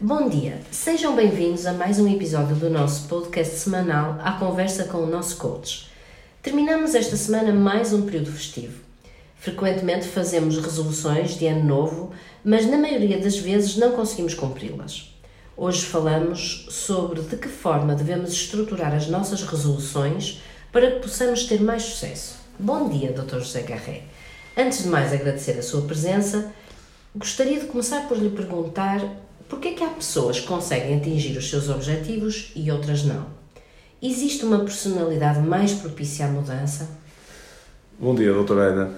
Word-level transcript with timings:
Bom 0.00 0.28
dia, 0.28 0.60
sejam 0.70 1.16
bem-vindos 1.16 1.66
a 1.66 1.72
mais 1.72 1.98
um 1.98 2.06
episódio 2.06 2.54
do 2.54 2.70
nosso 2.70 3.08
podcast 3.08 3.56
semanal 3.56 4.16
A 4.22 4.30
Conversa 4.30 4.84
com 4.84 4.98
o 4.98 5.06
nosso 5.10 5.36
coach. 5.38 5.90
Terminamos 6.40 6.94
esta 6.94 7.16
semana 7.16 7.52
mais 7.52 7.92
um 7.92 8.02
período 8.02 8.30
festivo. 8.30 8.80
Frequentemente 9.40 10.06
fazemos 10.06 10.56
resoluções 10.58 11.36
de 11.36 11.48
ano 11.48 11.64
novo, 11.64 12.12
mas 12.44 12.64
na 12.64 12.78
maioria 12.78 13.18
das 13.18 13.38
vezes 13.38 13.76
não 13.76 13.90
conseguimos 13.90 14.34
cumpri-las. 14.34 15.12
Hoje 15.56 15.84
falamos 15.84 16.68
sobre 16.70 17.20
de 17.22 17.36
que 17.36 17.48
forma 17.48 17.96
devemos 17.96 18.30
estruturar 18.30 18.94
as 18.94 19.08
nossas 19.08 19.42
resoluções 19.42 20.40
para 20.70 20.92
que 20.92 21.00
possamos 21.00 21.42
ter 21.42 21.60
mais 21.60 21.82
sucesso. 21.82 22.36
Bom 22.56 22.88
dia, 22.88 23.12
Dr. 23.12 23.40
José 23.40 23.62
Garré. 23.62 24.02
Antes 24.56 24.84
de 24.84 24.90
mais 24.90 25.12
agradecer 25.12 25.58
a 25.58 25.62
sua 25.62 25.82
presença, 25.82 26.52
gostaria 27.16 27.58
de 27.58 27.66
começar 27.66 28.06
por 28.06 28.16
lhe 28.16 28.30
perguntar 28.30 29.00
por 29.48 29.60
que 29.60 29.68
é 29.68 29.72
que 29.72 29.84
há 29.84 29.88
pessoas 29.88 30.40
que 30.40 30.46
conseguem 30.46 30.98
atingir 30.98 31.36
os 31.36 31.48
seus 31.48 31.68
objetivos 31.68 32.52
e 32.54 32.70
outras 32.70 33.04
não? 33.04 33.26
Existe 34.00 34.44
uma 34.44 34.60
personalidade 34.60 35.40
mais 35.40 35.72
propícia 35.72 36.26
à 36.26 36.28
mudança? 36.28 36.88
Bom 37.98 38.14
dia, 38.14 38.32
doutora 38.32 38.60
Ana. 38.60 38.90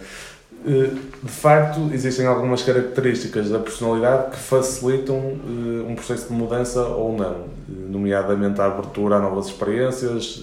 Eh, 0.67 0.91
de 1.23 1.31
facto, 1.31 1.89
existem 1.93 2.27
algumas 2.27 2.63
características 2.63 3.49
da 3.49 3.59
personalidade 3.59 4.33
que 4.33 4.37
facilitam 4.37 5.17
eh, 5.17 5.91
um 5.91 5.95
processo 5.95 6.29
de 6.29 6.35
mudança 6.35 6.83
ou 6.83 7.17
não, 7.17 7.33
eh, 7.33 7.89
nomeadamente 7.89 8.61
a 8.61 8.67
abertura 8.67 9.17
a 9.17 9.21
novas 9.21 9.47
experiências, 9.47 10.43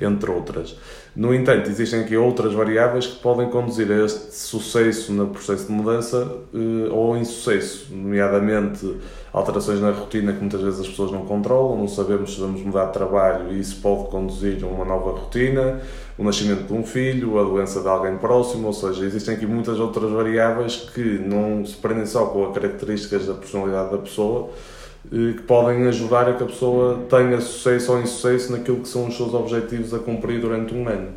entre 0.00 0.30
outras. 0.30 0.76
No 1.14 1.34
entanto, 1.34 1.68
existem 1.68 2.00
aqui 2.00 2.16
outras 2.16 2.54
variáveis 2.54 3.06
que 3.06 3.20
podem 3.20 3.50
conduzir 3.50 3.90
a 3.90 4.04
este 4.04 4.32
sucesso 4.32 5.12
no 5.12 5.26
processo 5.26 5.66
de 5.66 5.72
mudança 5.72 6.36
ou 6.92 7.16
insucesso, 7.16 7.88
nomeadamente 7.92 8.96
alterações 9.32 9.80
na 9.80 9.90
rotina 9.90 10.32
que 10.32 10.40
muitas 10.40 10.60
vezes 10.60 10.80
as 10.80 10.88
pessoas 10.88 11.10
não 11.10 11.24
controlam, 11.26 11.76
não 11.76 11.88
sabemos 11.88 12.34
se 12.34 12.40
vamos 12.40 12.62
mudar 12.62 12.86
de 12.86 12.92
trabalho 12.92 13.52
e 13.52 13.58
isso 13.58 13.80
pode 13.80 14.08
conduzir 14.08 14.62
a 14.62 14.66
uma 14.66 14.84
nova 14.84 15.10
rotina, 15.10 15.80
o 16.16 16.22
nascimento 16.22 16.66
de 16.66 16.72
um 16.72 16.84
filho, 16.84 17.40
a 17.40 17.44
doença 17.44 17.80
de 17.80 17.88
alguém 17.88 18.16
próximo, 18.16 18.68
ou 18.68 18.72
seja, 18.72 19.04
existem 19.04 19.34
aqui 19.34 19.46
muitas 19.46 19.80
outras 19.80 20.10
variáveis 20.12 20.76
que 20.94 21.18
não 21.18 21.64
se 21.64 21.74
prendem 21.76 22.06
só 22.06 22.26
com 22.26 22.46
as 22.46 22.54
características 22.54 23.26
da 23.26 23.34
personalidade 23.34 23.90
da 23.90 23.98
pessoa, 23.98 24.50
eh, 24.50 24.79
que 25.08 25.42
podem 25.46 25.86
ajudar 25.86 26.28
a 26.28 26.34
que 26.34 26.42
a 26.42 26.46
pessoa 26.46 27.06
tenha 27.08 27.40
sucesso 27.40 27.92
ou 27.92 28.00
insucesso 28.00 28.52
naquilo 28.52 28.80
que 28.80 28.88
são 28.88 29.08
os 29.08 29.16
seus 29.16 29.34
objetivos 29.34 29.94
a 29.94 29.98
cumprir 29.98 30.40
durante 30.40 30.74
um 30.74 30.88
ano. 30.88 31.12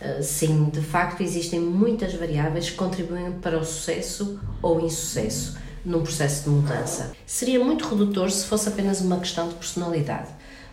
Eh, 0.00 0.22
sim, 0.22 0.66
de 0.66 0.80
facto 0.80 1.22
existem 1.22 1.58
muitas 1.58 2.14
variáveis 2.14 2.70
que 2.70 2.76
contribuem 2.76 3.32
para 3.32 3.58
o 3.58 3.64
sucesso 3.64 4.38
ou 4.60 4.80
insucesso 4.80 5.56
num 5.84 6.02
processo 6.02 6.44
de 6.44 6.50
mudança. 6.50 7.12
Seria 7.24 7.64
muito 7.64 7.88
redutor 7.88 8.30
se 8.30 8.44
fosse 8.46 8.68
apenas 8.68 9.00
uma 9.00 9.18
questão 9.18 9.48
de 9.48 9.54
personalidade. 9.54 10.28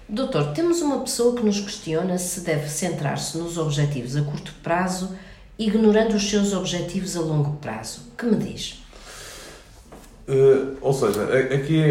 Doutor, 0.10 0.54
temos 0.54 0.82
uma 0.82 1.00
pessoa 1.00 1.36
que 1.36 1.46
nos 1.46 1.62
questiona 1.62 2.18
se 2.18 2.42
deve 2.42 2.68
centrar-se 2.68 3.38
nos 3.38 3.58
objetivos 3.58 4.18
a 4.18 4.22
curto 4.24 4.54
prazo, 4.62 5.16
ignorando 5.58 6.16
os 6.16 6.30
seus 6.30 6.52
objetivos 6.52 7.16
a 7.16 7.22
longo 7.22 7.58
prazo. 7.58 8.02
Que 8.18 8.26
me 8.26 8.36
diz? 8.36 8.83
Uh, 10.28 10.78
ou 10.82 10.94
seja, 10.94 11.24
aqui 11.54 11.84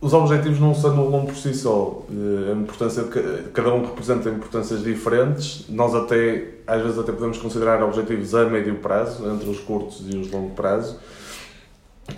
os 0.00 0.12
objetivos 0.12 0.60
não 0.60 0.74
se 0.74 0.86
anulam 0.86 1.26
por 1.26 1.34
si 1.34 1.52
só. 1.54 2.04
Uh, 2.08 2.52
a 2.52 2.54
importância 2.54 3.02
de 3.02 3.48
cada 3.50 3.72
um 3.72 3.84
representa 3.84 4.28
importâncias 4.28 4.82
diferentes. 4.82 5.64
Nós 5.68 5.94
até, 5.94 6.54
às 6.66 6.82
vezes, 6.82 6.98
até 6.98 7.12
podemos 7.12 7.38
considerar 7.38 7.82
objetivos 7.82 8.34
a 8.34 8.44
médio 8.44 8.76
prazo, 8.76 9.28
entre 9.28 9.48
os 9.48 9.60
curtos 9.60 10.04
e 10.08 10.16
os 10.16 10.30
longo 10.30 10.54
prazo 10.54 10.96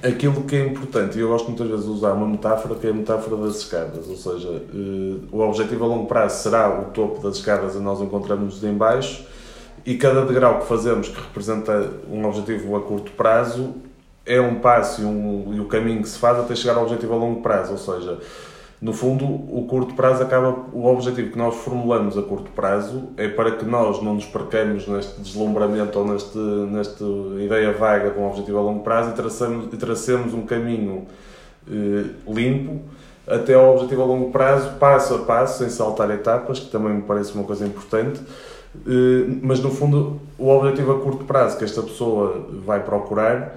aquilo 0.02 0.42
que 0.44 0.54
é 0.54 0.66
importante, 0.66 1.18
e 1.18 1.20
eu 1.20 1.28
gosto 1.28 1.48
muitas 1.48 1.66
vezes 1.66 1.84
de 1.84 1.90
usar 1.90 2.12
uma 2.12 2.26
metáfora 2.26 2.74
que 2.74 2.86
é 2.86 2.90
a 2.90 2.92
metáfora 2.92 3.36
das 3.42 3.56
escadas, 3.56 4.06
ou 4.08 4.16
seja, 4.16 4.48
uh, 4.48 5.28
o 5.32 5.40
objetivo 5.40 5.84
a 5.84 5.86
longo 5.88 6.06
prazo 6.06 6.42
será 6.42 6.80
o 6.80 6.84
topo 6.92 7.22
das 7.22 7.36
escadas 7.36 7.74
e 7.74 7.78
nós 7.78 8.00
encontramos 8.00 8.62
em 8.62 8.74
baixo 8.74 9.24
e 9.86 9.96
cada 9.96 10.24
degrau 10.26 10.60
que 10.60 10.66
fazemos 10.66 11.08
que 11.08 11.18
representa 11.18 11.90
um 12.10 12.26
objetivo 12.26 12.76
a 12.76 12.82
curto 12.82 13.10
prazo 13.12 13.74
é 14.28 14.40
um 14.40 14.56
passo 14.56 15.02
e, 15.02 15.04
um, 15.04 15.54
e 15.54 15.60
o 15.60 15.64
caminho 15.64 16.02
que 16.02 16.08
se 16.08 16.18
faz 16.18 16.38
até 16.38 16.54
chegar 16.54 16.76
ao 16.76 16.82
objetivo 16.82 17.14
a 17.14 17.16
longo 17.16 17.40
prazo, 17.40 17.72
ou 17.72 17.78
seja, 17.78 18.18
no 18.80 18.92
fundo, 18.92 19.24
o 19.24 19.66
curto 19.68 19.94
prazo 19.94 20.22
acaba. 20.22 20.56
O 20.72 20.86
objetivo 20.86 21.32
que 21.32 21.38
nós 21.38 21.56
formulamos 21.56 22.16
a 22.16 22.22
curto 22.22 22.48
prazo 22.52 23.08
é 23.16 23.26
para 23.26 23.50
que 23.50 23.64
nós 23.64 24.00
não 24.00 24.14
nos 24.14 24.24
percamos 24.24 24.86
neste 24.86 25.20
deslumbramento 25.20 25.98
ou 25.98 26.06
neste, 26.06 26.38
nesta 26.38 27.04
ideia 27.40 27.72
vaga 27.72 28.10
de 28.10 28.18
um 28.18 28.28
objetivo 28.28 28.58
a 28.58 28.60
longo 28.60 28.84
prazo 28.84 29.10
e, 29.10 29.14
traçamos, 29.14 29.74
e 29.74 29.76
tracemos 29.76 30.32
um 30.32 30.42
caminho 30.42 31.06
eh, 31.68 32.04
limpo 32.28 32.80
até 33.26 33.54
ao 33.54 33.74
objetivo 33.74 34.02
a 34.02 34.04
longo 34.06 34.30
prazo, 34.30 34.76
passo 34.78 35.14
a 35.16 35.18
passo, 35.18 35.58
sem 35.58 35.68
saltar 35.70 36.10
etapas, 36.12 36.60
que 36.60 36.70
também 36.70 36.94
me 36.94 37.02
parece 37.02 37.34
uma 37.34 37.44
coisa 37.44 37.66
importante. 37.66 38.20
Eh, 38.86 39.38
mas 39.42 39.58
no 39.58 39.70
fundo, 39.70 40.20
o 40.38 40.48
objetivo 40.50 40.92
a 40.92 41.00
curto 41.00 41.24
prazo 41.24 41.58
que 41.58 41.64
esta 41.64 41.82
pessoa 41.82 42.46
vai 42.64 42.80
procurar 42.84 43.56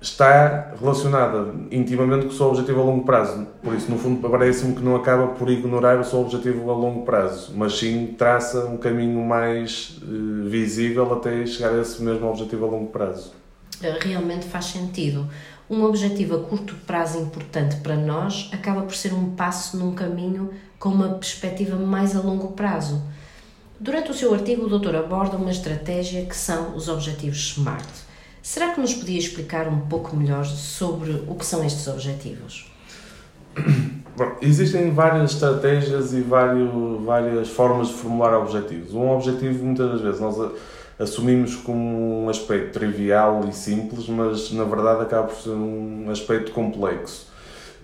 está 0.00 0.74
relacionada 0.78 1.54
intimamente 1.70 2.26
com 2.26 2.32
o 2.32 2.36
seu 2.36 2.46
objetivo 2.46 2.80
a 2.80 2.84
longo 2.84 3.04
prazo. 3.04 3.46
Por 3.62 3.74
isso, 3.74 3.90
no 3.90 3.98
fundo, 3.98 4.28
parece-me 4.28 4.74
que 4.74 4.82
não 4.82 4.94
acaba 4.94 5.28
por 5.28 5.50
ignorar 5.50 5.98
o 5.98 6.04
seu 6.04 6.20
objetivo 6.20 6.70
a 6.70 6.74
longo 6.74 7.04
prazo, 7.04 7.52
mas 7.54 7.78
sim 7.78 8.14
traça 8.18 8.66
um 8.66 8.76
caminho 8.76 9.24
mais 9.24 9.98
uh, 10.02 10.48
visível 10.48 11.12
até 11.12 11.46
chegar 11.46 11.72
a 11.72 11.80
esse 11.80 12.02
mesmo 12.02 12.28
objetivo 12.28 12.66
a 12.66 12.68
longo 12.68 12.90
prazo. 12.90 13.32
Eh, 13.82 13.98
realmente 14.00 14.46
faz 14.46 14.66
sentido. 14.66 15.28
Um 15.68 15.82
objetivo 15.82 16.36
a 16.36 16.40
curto 16.40 16.76
prazo 16.86 17.18
importante 17.18 17.76
para 17.76 17.96
nós 17.96 18.48
acaba 18.52 18.82
por 18.82 18.94
ser 18.94 19.12
um 19.12 19.34
passo 19.34 19.76
num 19.76 19.92
caminho 19.92 20.50
com 20.78 20.90
uma 20.90 21.08
perspectiva 21.14 21.76
mais 21.76 22.14
a 22.14 22.20
longo 22.20 22.52
prazo. 22.52 23.02
Durante 23.80 24.10
o 24.10 24.14
seu 24.14 24.32
artigo, 24.32 24.64
o 24.64 24.68
doutor 24.68 24.94
aborda 24.94 25.36
uma 25.36 25.50
estratégia 25.50 26.24
que 26.24 26.36
são 26.36 26.76
os 26.76 26.88
objetivos 26.88 27.54
SMART 27.54 28.05
Será 28.46 28.70
que 28.70 28.80
nos 28.80 28.94
podia 28.94 29.18
explicar 29.18 29.66
um 29.66 29.80
pouco 29.80 30.14
melhor 30.16 30.44
sobre 30.44 31.10
o 31.26 31.34
que 31.34 31.44
são 31.44 31.64
estes 31.64 31.88
objetivos? 31.88 32.70
Bom, 34.16 34.36
existem 34.40 34.92
várias 34.92 35.32
estratégias 35.32 36.14
e 36.14 36.20
vários, 36.20 36.70
várias 37.04 37.48
formas 37.48 37.88
de 37.88 37.94
formular 37.94 38.38
objetivos. 38.38 38.94
Um 38.94 39.10
objetivo, 39.10 39.64
muitas 39.64 39.90
das 39.90 40.00
vezes, 40.00 40.20
nós 40.20 40.52
assumimos 40.96 41.56
como 41.56 42.22
um 42.22 42.28
aspecto 42.28 42.78
trivial 42.78 43.44
e 43.48 43.52
simples, 43.52 44.08
mas 44.08 44.52
na 44.52 44.62
verdade 44.62 45.02
acaba 45.02 45.26
por 45.26 45.36
ser 45.36 45.50
um 45.50 46.08
aspecto 46.08 46.52
complexo. 46.52 47.26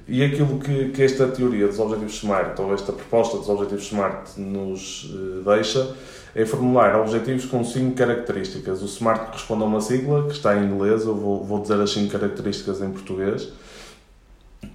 E 0.08 0.24
aquilo 0.24 0.58
que, 0.58 0.90
que 0.90 1.02
esta 1.02 1.28
teoria 1.28 1.68
dos 1.68 1.78
objetivos 1.78 2.18
SMART, 2.18 2.58
ou 2.58 2.74
esta 2.74 2.92
proposta 2.92 3.38
dos 3.38 3.48
objetivos 3.48 3.86
SMART, 3.86 4.36
nos 4.36 5.04
uh, 5.04 5.42
deixa, 5.44 5.94
é 6.34 6.44
formular 6.44 6.98
objetivos 6.98 7.44
com 7.44 7.62
cinco 7.62 7.94
características. 7.94 8.82
O 8.82 8.86
SMART 8.86 9.26
corresponde 9.26 9.62
a 9.62 9.66
uma 9.66 9.80
sigla 9.80 10.26
que 10.26 10.32
está 10.32 10.56
em 10.56 10.64
inglês, 10.64 11.04
eu 11.04 11.14
vou, 11.14 11.44
vou 11.44 11.60
dizer 11.60 11.80
as 11.80 11.90
cinco 11.90 12.10
características 12.12 12.80
em 12.80 12.90
português, 12.90 13.48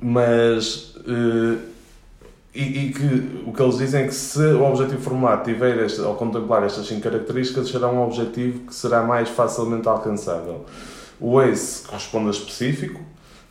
mas. 0.01 0.95
Uh, 0.97 1.77
e, 2.55 2.87
e, 2.87 2.91
que 2.91 3.43
o 3.45 3.53
que 3.53 3.61
eles 3.61 3.77
dizem 3.77 4.03
é 4.03 4.07
que 4.07 4.15
se 4.15 4.39
o 4.39 4.63
objetivo 4.63 4.99
formulado 4.99 5.43
tiver 5.43 5.77
este, 5.85 6.01
ao 6.01 6.15
contemplar 6.15 6.63
estas 6.63 6.87
cinco 6.87 7.01
características, 7.01 7.69
será 7.69 7.87
um 7.87 8.01
objetivo 8.01 8.61
que 8.61 8.73
será 8.73 9.03
mais 9.03 9.29
facilmente 9.29 9.87
alcançável. 9.87 10.65
O 11.19 11.39
ACE 11.39 11.83
corresponde 11.87 12.29
a 12.29 12.31
específico, 12.31 12.99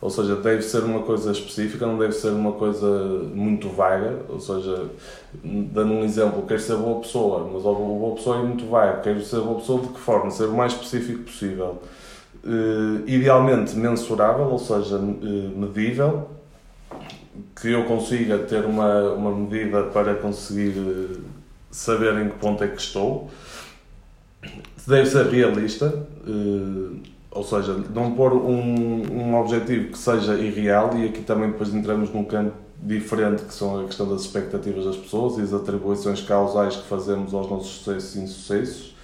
ou 0.00 0.10
seja, 0.10 0.36
deve 0.36 0.62
ser 0.62 0.84
uma 0.84 1.00
coisa 1.00 1.32
específica, 1.32 1.86
não 1.86 1.98
deve 1.98 2.12
ser 2.12 2.28
uma 2.28 2.52
coisa 2.52 2.86
muito 3.34 3.68
vaga. 3.68 4.20
Ou 4.28 4.38
seja, 4.38 4.90
dando 5.42 5.92
um 5.94 6.04
exemplo, 6.04 6.44
quero 6.46 6.60
ser 6.60 6.76
boa 6.76 7.00
pessoa, 7.00 7.50
mas 7.50 7.62
a 7.62 7.72
boa 7.72 8.14
pessoa 8.14 8.38
é 8.38 8.42
muito 8.42 8.66
vaga. 8.66 9.00
Quero 9.00 9.24
ser 9.24 9.40
boa 9.40 9.58
pessoa 9.58 9.80
de 9.80 9.88
que 9.88 10.00
forma? 10.00 10.30
Ser 10.30 10.44
o 10.44 10.54
mais 10.54 10.72
específico 10.72 11.24
possível. 11.24 11.82
Uh, 12.44 13.02
idealmente 13.06 13.74
mensurável, 13.74 14.44
ou 14.44 14.58
seja, 14.58 14.96
uh, 14.96 15.58
medível, 15.58 16.30
que 17.60 17.72
eu 17.72 17.84
consiga 17.84 18.38
ter 18.38 18.64
uma, 18.64 19.14
uma 19.14 19.34
medida 19.34 19.84
para 19.84 20.14
conseguir 20.14 20.78
uh, 20.78 21.20
saber 21.70 22.16
em 22.18 22.28
que 22.28 22.38
ponto 22.38 22.62
é 22.62 22.68
que 22.68 22.80
estou. 22.80 23.30
Deve 24.86 25.06
ser 25.06 25.26
realista 25.26 26.06
ou 27.36 27.44
seja, 27.44 27.76
não 27.94 28.12
pôr 28.12 28.32
um, 28.32 29.02
um 29.12 29.38
objetivo 29.38 29.92
que 29.92 29.98
seja 29.98 30.34
irreal, 30.34 30.96
e 30.96 31.06
aqui 31.06 31.22
também 31.22 31.50
depois 31.50 31.72
entramos 31.74 32.12
num 32.12 32.24
campo 32.24 32.52
diferente, 32.80 33.42
que 33.42 33.54
são 33.54 33.80
a 33.80 33.84
questão 33.84 34.08
das 34.08 34.22
expectativas 34.22 34.84
das 34.84 34.96
pessoas 34.96 35.38
e 35.38 35.42
as 35.42 35.52
atribuições 35.52 36.20
causais 36.22 36.76
que 36.76 36.88
fazemos 36.88 37.32
aos 37.34 37.50
nossos 37.50 37.70
sucessos 37.70 38.16
e 38.16 38.20
insucessos. 38.20 38.96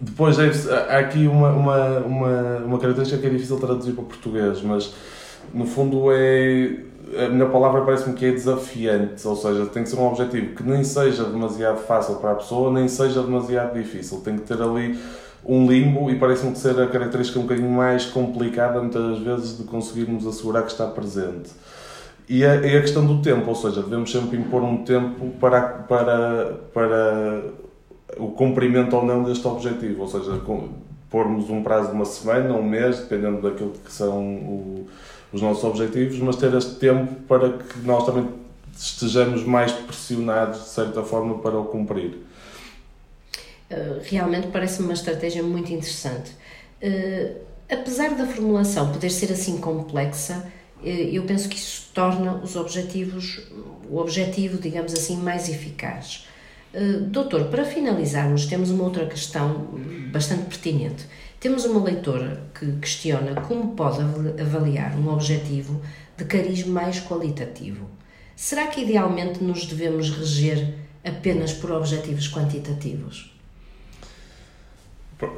Depois 0.00 0.38
há 0.38 0.98
aqui 0.98 1.26
uma, 1.26 1.50
uma, 1.50 1.98
uma, 2.00 2.56
uma 2.64 2.78
característica 2.78 3.20
que 3.20 3.26
é 3.26 3.30
difícil 3.30 3.58
traduzir 3.58 3.92
para 3.92 4.04
português, 4.04 4.62
mas 4.62 4.94
no 5.52 5.66
fundo 5.66 6.06
é. 6.10 6.84
A 7.24 7.28
minha 7.28 7.46
palavra 7.46 7.82
parece-me 7.82 8.16
que 8.16 8.26
é 8.26 8.32
desafiante, 8.32 9.26
ou 9.28 9.36
seja, 9.36 9.64
tem 9.66 9.84
que 9.84 9.88
ser 9.88 9.96
um 9.96 10.08
objetivo 10.08 10.56
que 10.56 10.62
nem 10.64 10.82
seja 10.82 11.22
demasiado 11.22 11.78
fácil 11.78 12.16
para 12.16 12.32
a 12.32 12.34
pessoa, 12.34 12.72
nem 12.72 12.88
seja 12.88 13.22
demasiado 13.22 13.74
difícil. 13.74 14.20
Tem 14.22 14.36
que 14.36 14.42
ter 14.42 14.60
ali 14.60 14.98
um 15.48 15.70
limbo 15.70 16.10
e 16.10 16.18
parece-me 16.18 16.56
ser 16.56 16.80
a 16.80 16.86
característica 16.86 17.38
um 17.38 17.42
bocadinho 17.42 17.70
mais 17.70 18.06
complicada 18.06 18.80
muitas 18.80 19.18
vezes 19.18 19.56
de 19.56 19.64
conseguirmos 19.64 20.26
assegurar 20.26 20.64
que 20.64 20.72
está 20.72 20.86
presente. 20.86 21.50
E 22.28 22.44
a, 22.44 22.56
e 22.56 22.76
a 22.76 22.80
questão 22.80 23.06
do 23.06 23.22
tempo, 23.22 23.48
ou 23.48 23.54
seja, 23.54 23.82
devemos 23.82 24.10
sempre 24.10 24.36
impor 24.36 24.62
um 24.62 24.78
tempo 24.84 25.30
para, 25.38 25.60
para, 25.60 26.58
para 26.74 27.44
o 28.18 28.28
cumprimento 28.32 28.96
ou 28.96 29.04
não 29.04 29.22
deste 29.22 29.46
objetivo, 29.46 30.02
ou 30.02 30.08
seja, 30.08 30.36
com, 30.38 30.70
pormos 31.08 31.48
um 31.48 31.62
prazo 31.62 31.90
de 31.90 31.94
uma 31.94 32.04
semana, 32.04 32.52
um 32.54 32.64
mês, 32.64 32.98
dependendo 32.98 33.40
daquilo 33.40 33.72
que 33.84 33.92
são 33.92 34.20
o, 34.20 34.86
os 35.32 35.40
nossos 35.40 35.62
objetivos, 35.62 36.18
mas 36.18 36.34
ter 36.34 36.52
este 36.54 36.74
tempo 36.74 37.14
para 37.28 37.50
que 37.50 37.78
nós 37.84 38.04
também 38.04 38.28
estejamos 38.76 39.44
mais 39.44 39.70
pressionados, 39.70 40.58
de 40.58 40.68
certa 40.68 41.02
forma, 41.02 41.38
para 41.38 41.56
o 41.56 41.66
cumprir. 41.66 42.25
Eh, 43.68 44.00
realmente 44.04 44.48
parece-me 44.48 44.86
uma 44.86 44.94
estratégia 44.94 45.42
muito 45.42 45.72
interessante. 45.72 46.30
Uh, 46.82 47.40
apesar 47.70 48.10
da 48.14 48.26
formulação 48.26 48.92
poder 48.92 49.10
ser 49.10 49.32
assim 49.32 49.58
complexa, 49.58 50.46
uh, 50.82 50.86
eu 50.86 51.24
penso 51.24 51.48
que 51.48 51.56
isso 51.56 51.90
torna 51.92 52.36
os 52.36 52.54
objetivos, 52.54 53.40
o 53.90 53.98
objetivo, 53.98 54.58
digamos 54.58 54.92
assim, 54.92 55.16
mais 55.16 55.48
eficaz. 55.48 56.26
doutor, 57.10 57.44
para 57.46 57.64
finalizarmos, 57.64 58.46
temos 58.46 58.70
uma 58.70 58.84
outra 58.84 59.06
questão 59.06 59.66
bastante 60.12 60.44
pertinente. 60.44 61.06
Temos 61.40 61.64
uma 61.64 61.82
leitora 61.82 62.42
que 62.58 62.72
questiona 62.72 63.40
como 63.40 63.74
pode 63.74 64.00
avaliar 64.40 64.94
um 64.98 65.08
objetivo 65.08 65.80
de 66.16 66.24
cariz 66.24 66.66
mais 66.66 67.00
qualitativo. 67.00 67.88
Será 68.36 68.66
que 68.66 68.82
idealmente 68.82 69.42
nos 69.42 69.64
devemos 69.66 70.10
reger 70.10 70.74
apenas 71.02 71.52
por 71.54 71.72
objetivos 71.72 72.28
quantitativos? 72.28 73.35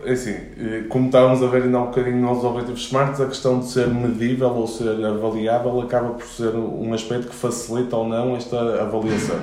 É 0.05 0.11
assim, 0.11 0.33
eh, 0.33 0.85
como 0.89 1.07
estávamos 1.07 1.41
a 1.41 1.47
ver 1.47 1.63
ainda 1.63 1.79
há 1.79 1.83
um 1.83 1.87
bocadinho 1.87 2.17
nos 2.17 2.43
objetivos 2.43 2.89
SMART, 2.89 3.21
a 3.21 3.27
questão 3.27 3.61
de 3.61 3.67
ser 3.67 3.87
medível 3.87 4.49
ou 4.49 4.67
ser 4.67 5.05
avaliável 5.05 5.81
acaba 5.81 6.11
por 6.11 6.27
ser 6.27 6.53
um 6.57 6.93
aspecto 6.93 7.29
que 7.29 7.35
facilita 7.35 7.97
ou 7.97 8.09
não 8.09 8.37
esta 8.37 8.83
avaliação. 8.83 9.39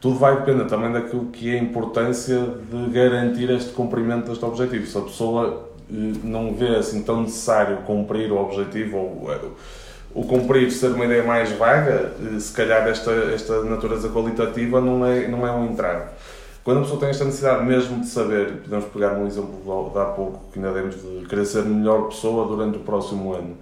Tudo 0.00 0.20
vai 0.20 0.36
depender 0.38 0.66
também 0.66 0.92
daquilo 0.92 1.26
que 1.26 1.52
é 1.52 1.58
a 1.58 1.62
importância 1.62 2.38
de 2.70 2.90
garantir 2.92 3.50
este 3.50 3.72
cumprimento 3.72 4.28
deste 4.28 4.44
objetivo. 4.44 4.86
Se 4.86 4.98
a 4.98 5.00
pessoa 5.00 5.68
eh, 5.90 5.94
não 6.22 6.54
vê 6.54 6.76
assim 6.76 7.02
tão 7.02 7.22
necessário 7.22 7.78
cumprir 7.78 8.30
o 8.30 8.36
objetivo 8.36 8.96
ou 8.98 9.32
eh, 9.32 9.40
o 10.14 10.24
cumprir 10.24 10.70
ser 10.70 10.92
uma 10.92 11.06
ideia 11.06 11.24
mais 11.24 11.50
vaga, 11.50 12.12
se 12.38 12.52
calhar 12.52 12.86
esta, 12.86 13.10
esta 13.10 13.62
natureza 13.64 14.08
qualitativa 14.10 14.80
não 14.80 15.04
é, 15.04 15.26
não 15.26 15.44
é 15.44 15.50
um 15.50 15.66
entrave. 15.66 16.04
Quando 16.66 16.78
a 16.78 16.80
pessoa 16.80 16.98
tem 16.98 17.10
esta 17.10 17.24
necessidade 17.24 17.64
mesmo 17.64 18.00
de 18.00 18.08
saber, 18.08 18.54
podemos 18.54 18.86
pegar 18.86 19.12
um 19.12 19.24
exemplo 19.24 19.54
de 19.62 19.98
há 20.00 20.04
pouco, 20.06 20.50
que 20.52 20.58
ainda 20.58 20.72
demos 20.72 20.96
de 20.96 21.24
querer 21.28 21.46
ser 21.46 21.64
melhor 21.64 22.08
pessoa 22.08 22.44
durante 22.48 22.78
o 22.78 22.80
próximo 22.80 23.32
ano. 23.32 23.56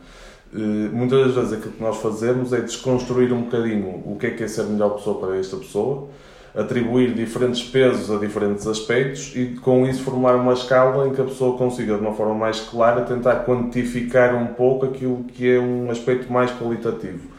Eh, 0.55 0.89
muitas 0.91 1.27
das 1.27 1.35
vezes 1.35 1.53
aquilo 1.53 1.73
que 1.75 1.83
nós 1.83 1.99
fazemos 1.99 2.55
é 2.55 2.63
desconstruir 2.63 3.31
um 3.31 3.43
bocadinho 3.43 4.03
o 4.07 4.17
que 4.19 4.29
é 4.29 4.31
que 4.31 4.43
é 4.43 4.49
ser 4.49 4.63
melhor 4.63 4.95
pessoa 4.95 5.21
para 5.21 5.37
esta 5.37 5.59
pessoa, 5.59 6.09
atribuir 6.55 7.13
diferentes 7.13 7.63
pesos 7.63 8.11
a 8.11 8.19
diferentes 8.19 8.67
aspectos 8.67 9.37
e 9.37 9.49
com 9.61 9.87
isso 9.87 10.03
formar 10.03 10.37
uma 10.37 10.55
escala 10.55 11.07
em 11.07 11.13
que 11.13 11.21
a 11.21 11.25
pessoa 11.25 11.59
consiga 11.59 11.97
de 11.97 12.01
uma 12.01 12.15
forma 12.15 12.35
mais 12.35 12.61
clara 12.61 13.03
tentar 13.03 13.45
quantificar 13.45 14.35
um 14.35 14.47
pouco 14.47 14.87
aquilo 14.87 15.25
que 15.25 15.47
é 15.47 15.61
um 15.61 15.91
aspecto 15.91 16.33
mais 16.33 16.51
qualitativo. 16.53 17.34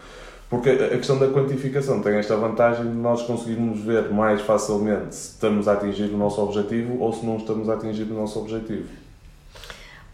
Porque 0.56 0.70
a 0.70 0.98
questão 0.98 1.20
da 1.20 1.28
quantificação 1.28 2.02
tem 2.02 2.16
esta 2.16 2.38
vantagem 2.38 2.90
de 2.90 2.98
nós 2.98 3.24
conseguirmos 3.24 3.82
ver 3.82 4.10
mais 4.10 4.40
facilmente 4.40 5.14
se 5.14 5.32
estamos 5.32 5.68
a 5.68 5.74
atingir 5.74 6.06
o 6.06 6.18
nosso 6.18 6.42
objetivo 6.42 6.98
ou 6.98 7.12
se 7.12 7.26
não 7.26 7.36
estamos 7.36 7.68
a 7.68 7.74
atingir 7.74 8.04
o 8.04 8.14
nosso 8.14 8.40
objetivo. 8.40 8.88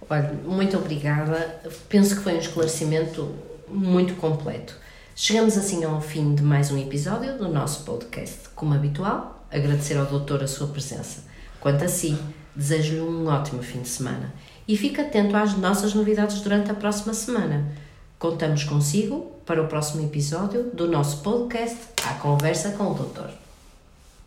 Olha, 0.10 0.34
muito 0.44 0.76
obrigada. 0.76 1.62
Penso 1.88 2.16
que 2.16 2.24
foi 2.24 2.34
um 2.34 2.40
esclarecimento 2.40 3.30
muito 3.68 4.16
completo. 4.16 4.76
Chegamos 5.16 5.56
assim 5.56 5.84
ao 5.84 6.02
fim 6.02 6.34
de 6.34 6.42
mais 6.42 6.72
um 6.72 6.78
episódio 6.80 7.38
do 7.38 7.48
nosso 7.48 7.86
podcast. 7.86 8.50
Como 8.56 8.74
habitual, 8.74 9.46
agradecer 9.52 9.96
ao 9.96 10.08
doutor 10.08 10.42
a 10.42 10.48
sua 10.48 10.66
presença. 10.68 11.24
Quanto 11.60 11.84
a 11.84 11.88
si, 11.88 12.18
desejo-lhe 12.56 13.02
um 13.02 13.28
ótimo 13.28 13.62
fim 13.62 13.82
de 13.82 13.90
semana 13.90 14.34
e 14.68 14.76
fique 14.76 15.00
atento 15.00 15.38
às 15.38 15.56
nossas 15.56 15.94
novidades 15.94 16.42
durante 16.42 16.72
a 16.72 16.74
próxima 16.74 17.14
semana. 17.14 17.91
Contamos 18.22 18.64
consigo 18.66 19.42
para 19.48 19.64
o 19.64 19.68
próximo 19.68 20.06
episódio 20.06 20.70
do 20.76 20.88
nosso 20.88 21.24
podcast 21.24 21.88
A 22.06 22.14
Conversa 22.20 22.70
com 22.74 22.92
o 22.92 22.94
Doutor. 22.94 23.41